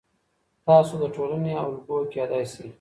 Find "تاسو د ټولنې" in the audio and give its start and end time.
0.67-1.53